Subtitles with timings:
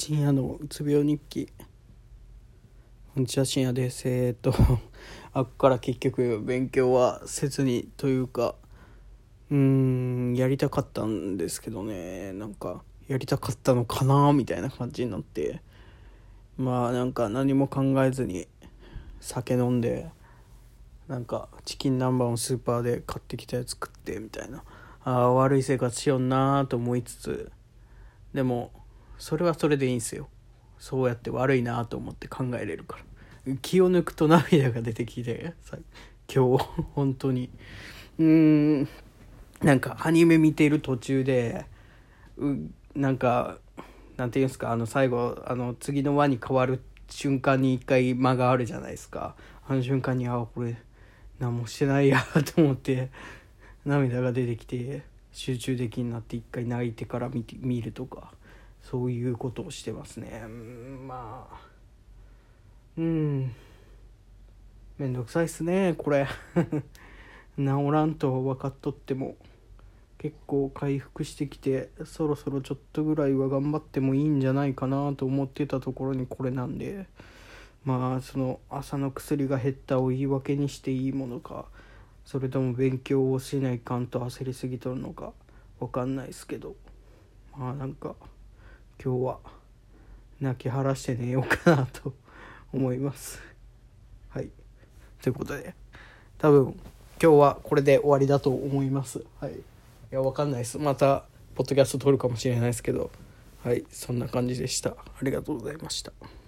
[0.00, 1.48] 深夜のうつ病日記。
[3.14, 4.08] こんにちは深夜です。
[4.08, 4.54] えー、っと
[5.34, 8.54] あっから結局勉強はせずにというか
[9.50, 12.32] うんやりたかったんですけどね。
[12.32, 15.62] なんかやりたかったのかなみたいな感じになって。
[16.56, 18.46] まあなんか何も考えずに
[19.18, 20.08] 酒飲んで
[21.08, 24.62] なんかチキン南蛮をスーパーで買ってきたやつ食ってみたいな。
[25.02, 27.50] ああ悪い生活しようなと思いつつ
[28.32, 28.70] でも
[29.18, 30.28] それはそれでいいんですよ。
[30.78, 33.56] そうやって悪いなと思って考えれるから。
[33.62, 35.54] 気を抜くと涙が出てきて
[36.32, 37.50] 今日本当に。
[38.18, 38.88] うーん。
[39.62, 41.66] なんかアニメ見てる途中で
[42.36, 42.54] う
[42.94, 43.58] なんか
[44.16, 49.34] なんていうんですかあの最後あの次の輪に変わる瞬間に一回間があるじゃないですか。
[49.66, 50.76] あの瞬間にあこれ
[51.38, 52.24] 何もしてないや
[52.54, 53.10] と思って
[53.84, 58.32] 涙が出てきて集中できになって一回泣いてから見て見るとか。
[58.82, 60.42] そういうことをしてますね。
[60.44, 61.60] うんまあ。
[62.96, 63.54] うん。
[64.98, 66.26] めんどくさいっすねこれ。
[67.56, 69.36] 治らんと分かっとっても。
[70.18, 77.06] 結構回復してきてそろそろちょっとぐらいは頑張ってもいいんじゃないかなと思ってたところにこれなんで。
[77.84, 81.66] まあその朝の薬が減ったを言い訳にしていいものか
[82.26, 85.32] それとも勉強をしないかんと焦りすぎとるのか
[85.80, 86.74] 分かんないですけど。
[87.56, 88.14] まあなんか
[89.02, 89.38] 今日は
[90.40, 92.14] 泣き晴らして寝ようかなと
[92.72, 93.40] 思います。
[94.28, 94.50] はい。
[95.22, 95.74] ということで
[96.38, 96.78] 多分
[97.22, 99.24] 今日はこれで終わりだと思います。
[99.40, 99.52] はい。
[99.52, 99.56] い
[100.10, 100.78] やわかんないです。
[100.78, 101.24] また
[101.54, 103.10] ポッドキャスト撮るかもしれないですけど。
[103.64, 103.84] はい。
[103.90, 104.90] そんな感じでした。
[104.90, 106.12] ありがとうございました。